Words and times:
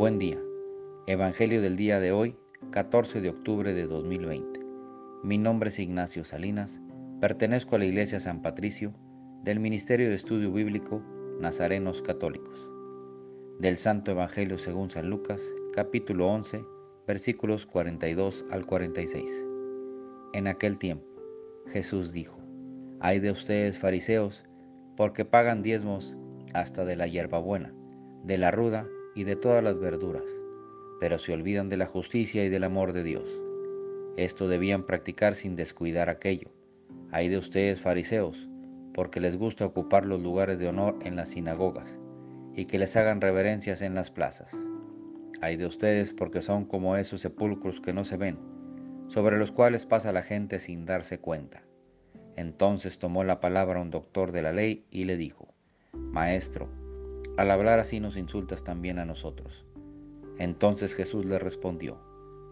Buen 0.00 0.18
día. 0.18 0.38
Evangelio 1.06 1.60
del 1.60 1.76
día 1.76 2.00
de 2.00 2.10
hoy, 2.10 2.34
14 2.70 3.20
de 3.20 3.28
octubre 3.28 3.74
de 3.74 3.86
2020. 3.86 4.60
Mi 5.22 5.36
nombre 5.36 5.68
es 5.68 5.78
Ignacio 5.78 6.24
Salinas, 6.24 6.80
pertenezco 7.20 7.76
a 7.76 7.80
la 7.80 7.84
Iglesia 7.84 8.18
San 8.18 8.40
Patricio 8.40 8.94
del 9.42 9.60
Ministerio 9.60 10.08
de 10.08 10.14
Estudio 10.14 10.50
Bíblico 10.52 11.02
Nazarenos 11.38 12.00
Católicos. 12.00 12.70
Del 13.58 13.76
Santo 13.76 14.12
Evangelio 14.12 14.56
según 14.56 14.88
San 14.88 15.10
Lucas, 15.10 15.42
capítulo 15.74 16.28
11, 16.28 16.64
versículos 17.06 17.66
42 17.66 18.46
al 18.50 18.64
46. 18.64 19.46
En 20.32 20.46
aquel 20.46 20.78
tiempo, 20.78 21.04
Jesús 21.66 22.14
dijo, 22.14 22.38
Hay 23.00 23.20
de 23.20 23.32
ustedes 23.32 23.78
fariseos, 23.78 24.46
porque 24.96 25.26
pagan 25.26 25.62
diezmos 25.62 26.16
hasta 26.54 26.86
de 26.86 26.96
la 26.96 27.06
hierbabuena, 27.06 27.74
de 28.24 28.38
la 28.38 28.50
ruda 28.50 28.88
y 29.14 29.24
de 29.24 29.36
todas 29.36 29.62
las 29.62 29.78
verduras, 29.78 30.24
pero 31.00 31.18
se 31.18 31.32
olvidan 31.32 31.68
de 31.68 31.76
la 31.76 31.86
justicia 31.86 32.44
y 32.44 32.48
del 32.48 32.64
amor 32.64 32.92
de 32.92 33.02
Dios. 33.02 33.28
Esto 34.16 34.48
debían 34.48 34.84
practicar 34.84 35.34
sin 35.34 35.56
descuidar 35.56 36.08
aquello. 36.08 36.48
Hay 37.10 37.28
de 37.28 37.38
ustedes 37.38 37.80
fariseos, 37.80 38.48
porque 38.92 39.20
les 39.20 39.36
gusta 39.36 39.64
ocupar 39.64 40.06
los 40.06 40.20
lugares 40.20 40.58
de 40.58 40.68
honor 40.68 40.98
en 41.02 41.16
las 41.16 41.30
sinagogas, 41.30 41.98
y 42.54 42.66
que 42.66 42.78
les 42.78 42.96
hagan 42.96 43.20
reverencias 43.20 43.82
en 43.82 43.94
las 43.94 44.10
plazas. 44.10 44.56
Hay 45.40 45.56
de 45.56 45.66
ustedes 45.66 46.12
porque 46.12 46.42
son 46.42 46.66
como 46.66 46.96
esos 46.96 47.22
sepulcros 47.22 47.80
que 47.80 47.92
no 47.92 48.04
se 48.04 48.16
ven, 48.16 48.38
sobre 49.08 49.38
los 49.38 49.52
cuales 49.52 49.86
pasa 49.86 50.12
la 50.12 50.22
gente 50.22 50.60
sin 50.60 50.84
darse 50.84 51.18
cuenta. 51.18 51.64
Entonces 52.36 52.98
tomó 52.98 53.24
la 53.24 53.40
palabra 53.40 53.80
un 53.80 53.90
doctor 53.90 54.32
de 54.32 54.42
la 54.42 54.52
ley 54.52 54.86
y 54.90 55.04
le 55.04 55.16
dijo, 55.16 55.54
Maestro, 55.92 56.68
al 57.40 57.50
hablar 57.50 57.78
así 57.78 58.00
nos 58.00 58.18
insultas 58.18 58.64
también 58.64 58.98
a 58.98 59.06
nosotros. 59.06 59.64
Entonces 60.36 60.94
Jesús 60.94 61.24
le 61.24 61.38
respondió, 61.38 61.96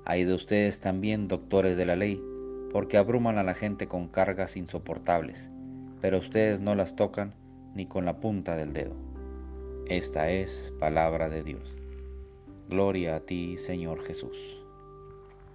Hay 0.06 0.24
de 0.24 0.32
ustedes 0.32 0.80
también, 0.80 1.28
doctores 1.28 1.76
de 1.76 1.84
la 1.84 1.94
ley, 1.94 2.24
porque 2.72 2.96
abruman 2.96 3.36
a 3.36 3.42
la 3.42 3.52
gente 3.52 3.86
con 3.86 4.08
cargas 4.08 4.56
insoportables, 4.56 5.50
pero 6.00 6.16
ustedes 6.16 6.62
no 6.62 6.74
las 6.74 6.96
tocan 6.96 7.34
ni 7.74 7.84
con 7.84 8.06
la 8.06 8.18
punta 8.18 8.56
del 8.56 8.72
dedo. 8.72 8.96
Esta 9.88 10.30
es 10.30 10.72
palabra 10.78 11.28
de 11.28 11.42
Dios. 11.42 11.76
Gloria 12.70 13.16
a 13.16 13.20
ti, 13.20 13.58
Señor 13.58 14.02
Jesús. 14.02 14.64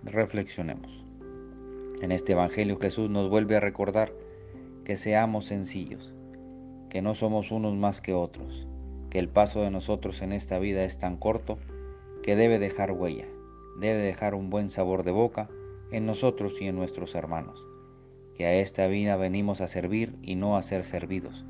Reflexionemos. 0.03 1.03
En 2.03 2.11
este 2.11 2.33
Evangelio 2.33 2.77
Jesús 2.77 3.09
nos 3.09 3.31
vuelve 3.31 3.55
a 3.55 3.61
recordar 3.61 4.13
que 4.85 4.95
seamos 4.95 5.45
sencillos, 5.45 6.13
que 6.91 7.01
no 7.01 7.15
somos 7.15 7.49
unos 7.49 7.73
más 7.73 7.99
que 7.99 8.13
otros, 8.13 8.67
que 9.13 9.19
el 9.19 9.29
paso 9.29 9.61
de 9.61 9.69
nosotros 9.69 10.23
en 10.23 10.31
esta 10.31 10.57
vida 10.57 10.83
es 10.85 10.97
tan 10.97 11.17
corto 11.17 11.59
que 12.23 12.35
debe 12.35 12.57
dejar 12.57 12.91
huella, 12.93 13.27
debe 13.79 14.01
dejar 14.01 14.33
un 14.33 14.49
buen 14.49 14.69
sabor 14.69 15.03
de 15.03 15.11
boca 15.11 15.51
en 15.91 16.07
nosotros 16.07 16.55
y 16.59 16.65
en 16.65 16.75
nuestros 16.75 17.13
hermanos, 17.13 17.63
que 18.33 18.47
a 18.47 18.55
esta 18.55 18.87
vida 18.87 19.15
venimos 19.15 19.61
a 19.61 19.67
servir 19.67 20.17
y 20.23 20.33
no 20.33 20.57
a 20.57 20.63
ser 20.63 20.83
servidos, 20.83 21.45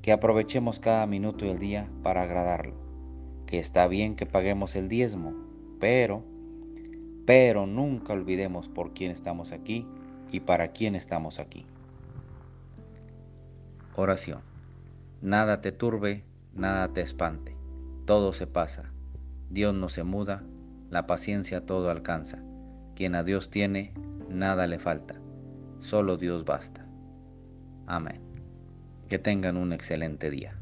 que 0.00 0.12
aprovechemos 0.12 0.80
cada 0.80 1.06
minuto 1.06 1.44
del 1.44 1.58
día 1.58 1.90
para 2.02 2.22
agradarlo, 2.22 2.72
que 3.44 3.58
está 3.58 3.86
bien 3.86 4.16
que 4.16 4.24
paguemos 4.24 4.74
el 4.74 4.88
diezmo, 4.88 5.34
pero, 5.78 6.24
pero 7.26 7.66
nunca 7.66 8.14
olvidemos 8.14 8.66
por 8.70 8.94
quién 8.94 9.10
estamos 9.10 9.52
aquí 9.52 9.86
y 10.32 10.40
para 10.40 10.68
quién 10.68 10.94
estamos 10.94 11.38
aquí. 11.38 11.66
Oración. 13.94 14.40
Nada 15.20 15.60
te 15.60 15.72
turbe, 15.72 16.22
nada 16.58 16.92
te 16.92 17.00
espante, 17.00 17.56
todo 18.04 18.32
se 18.32 18.46
pasa, 18.46 18.92
Dios 19.48 19.74
no 19.74 19.88
se 19.88 20.04
muda, 20.04 20.42
la 20.90 21.06
paciencia 21.06 21.64
todo 21.64 21.90
alcanza, 21.90 22.42
quien 22.94 23.14
a 23.14 23.22
Dios 23.22 23.50
tiene, 23.50 23.94
nada 24.28 24.66
le 24.66 24.78
falta, 24.78 25.20
solo 25.80 26.16
Dios 26.16 26.44
basta. 26.44 26.86
Amén. 27.86 28.20
Que 29.08 29.18
tengan 29.18 29.56
un 29.56 29.72
excelente 29.72 30.30
día. 30.30 30.58